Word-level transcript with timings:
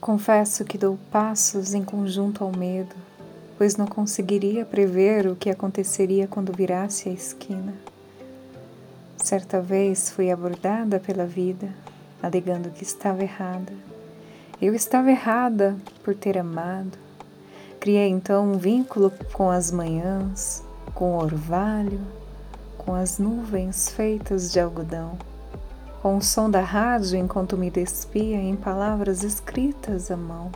Confesso 0.00 0.64
que 0.64 0.76
dou 0.76 0.98
passos 1.10 1.72
em 1.72 1.84
conjunto 1.84 2.42
ao 2.42 2.50
medo, 2.50 2.96
pois 3.56 3.76
não 3.76 3.86
conseguiria 3.86 4.64
prever 4.64 5.26
o 5.26 5.36
que 5.36 5.50
aconteceria 5.50 6.26
quando 6.26 6.52
virasse 6.52 7.08
a 7.08 7.12
esquina. 7.12 7.74
Certa 9.16 9.60
vez 9.60 10.10
fui 10.10 10.30
abordada 10.30 10.98
pela 10.98 11.26
vida, 11.26 11.68
alegando 12.22 12.70
que 12.70 12.82
estava 12.82 13.22
errada. 13.22 13.72
Eu 14.60 14.74
estava 14.74 15.10
errada 15.10 15.76
por 16.02 16.14
ter 16.14 16.36
amado. 16.36 16.98
Criei 17.78 18.08
então 18.08 18.52
um 18.52 18.58
vínculo 18.58 19.12
com 19.32 19.48
as 19.48 19.70
manhãs, 19.70 20.64
com 20.94 21.12
o 21.12 21.22
orvalho, 21.22 22.00
com 22.76 22.94
as 22.94 23.18
nuvens 23.18 23.90
feitas 23.90 24.50
de 24.50 24.58
algodão 24.58 25.16
com 26.02 26.16
o 26.16 26.22
som 26.22 26.50
da 26.50 26.60
rádio 26.60 27.18
enquanto 27.18 27.58
me 27.58 27.70
despia 27.70 28.36
em 28.36 28.56
palavras 28.56 29.22
escritas 29.22 30.10
à 30.10 30.16
mão, 30.16 30.50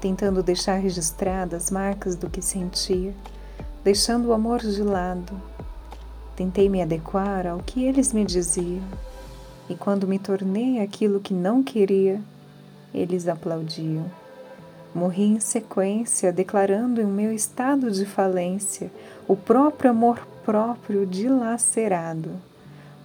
tentando 0.00 0.42
deixar 0.42 0.76
registradas 0.76 1.70
marcas 1.70 2.16
do 2.16 2.30
que 2.30 2.40
sentia, 2.40 3.14
deixando 3.84 4.28
o 4.28 4.32
amor 4.32 4.60
de 4.60 4.82
lado. 4.82 5.34
Tentei 6.34 6.70
me 6.70 6.80
adequar 6.80 7.46
ao 7.46 7.58
que 7.58 7.84
eles 7.84 8.14
me 8.14 8.24
diziam, 8.24 8.82
e 9.68 9.74
quando 9.74 10.08
me 10.08 10.18
tornei 10.18 10.80
aquilo 10.80 11.20
que 11.20 11.34
não 11.34 11.62
queria, 11.62 12.18
eles 12.94 13.28
aplaudiam. 13.28 14.10
Morri 14.94 15.24
em 15.24 15.40
sequência, 15.40 16.32
declarando 16.32 17.00
em 17.00 17.06
meu 17.06 17.32
estado 17.32 17.90
de 17.90 18.06
falência 18.06 18.90
o 19.28 19.36
próprio 19.36 19.90
amor 19.90 20.26
próprio 20.44 21.06
dilacerado 21.06 22.51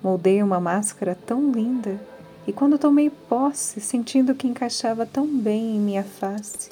Moldei 0.08 0.42
uma 0.42 0.62
máscara 0.62 1.18
tão 1.26 1.52
linda 1.52 2.00
e 2.48 2.54
quando 2.54 2.78
tomei 2.78 3.10
posse, 3.10 3.82
sentindo 3.82 4.34
que 4.34 4.48
encaixava 4.48 5.06
tão 5.06 5.28
bem 5.28 5.76
em 5.76 5.80
minha 5.82 6.02
face, 6.06 6.70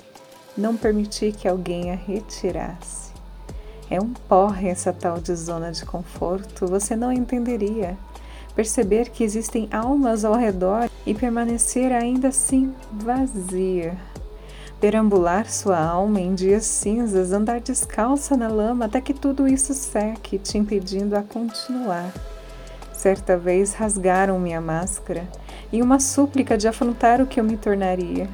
não 0.57 0.77
permiti 0.77 1.33
que 1.33 1.45
alguém 1.45 1.91
a 1.91 1.95
retirasse. 1.95 3.11
É 3.89 3.99
um 3.99 4.13
porre 4.13 4.69
essa 4.69 4.93
tal 4.93 5.19
de 5.19 5.35
zona 5.35 5.73
de 5.73 5.83
conforto, 5.83 6.65
você 6.65 6.95
não 6.95 7.11
entenderia. 7.11 7.97
Perceber 8.55 9.09
que 9.09 9.21
existem 9.21 9.67
almas 9.69 10.23
ao 10.23 10.35
redor 10.35 10.89
e 11.05 11.13
permanecer 11.13 11.91
ainda 11.91 12.29
assim 12.29 12.73
vazia. 12.89 13.97
Perambular 14.79 15.51
sua 15.51 15.77
alma 15.77 16.21
em 16.21 16.33
dias 16.33 16.63
cinzas, 16.63 17.33
andar 17.33 17.59
descalça 17.59 18.37
na 18.37 18.47
lama 18.47 18.85
até 18.85 19.01
que 19.01 19.13
tudo 19.13 19.45
isso 19.45 19.73
seque, 19.73 20.39
te 20.39 20.57
impedindo 20.57 21.17
a 21.17 21.21
continuar. 21.21 22.13
Certa 22.95 23.37
vez 23.37 23.73
rasgaram 23.73 24.39
minha 24.39 24.61
máscara 24.61 25.27
em 25.71 25.81
uma 25.81 25.99
súplica 25.99 26.57
de 26.57 26.67
afrontar 26.67 27.21
o 27.21 27.27
que 27.27 27.39
eu 27.39 27.43
me 27.43 27.57
tornaria. 27.57 28.27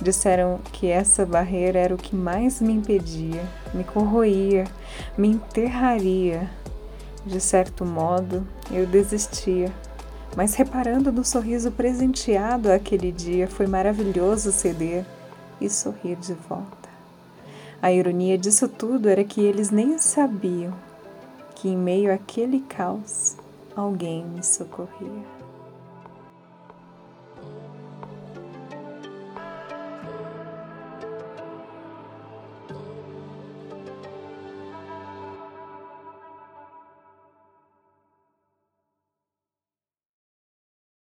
Disseram 0.00 0.60
que 0.70 0.86
essa 0.86 1.24
barreira 1.24 1.78
era 1.78 1.94
o 1.94 1.98
que 1.98 2.14
mais 2.14 2.60
me 2.60 2.72
impedia, 2.72 3.42
me 3.72 3.82
corroía, 3.82 4.64
me 5.16 5.28
enterraria. 5.28 6.48
De 7.24 7.40
certo 7.40 7.84
modo, 7.84 8.46
eu 8.70 8.86
desistia, 8.86 9.72
mas 10.36 10.54
reparando 10.54 11.10
no 11.10 11.24
sorriso 11.24 11.72
presenteado 11.72 12.70
aquele 12.70 13.10
dia, 13.10 13.48
foi 13.48 13.66
maravilhoso 13.66 14.52
ceder 14.52 15.04
e 15.60 15.70
sorrir 15.70 16.16
de 16.16 16.34
volta. 16.34 16.90
A 17.80 17.90
ironia 17.90 18.36
disso 18.36 18.68
tudo 18.68 19.08
era 19.08 19.24
que 19.24 19.40
eles 19.40 19.70
nem 19.70 19.98
sabiam 19.98 20.72
que, 21.54 21.68
em 21.68 21.76
meio 21.76 22.12
àquele 22.12 22.60
caos, 22.60 23.36
alguém 23.76 24.24
me 24.24 24.42
socorria. 24.42 25.42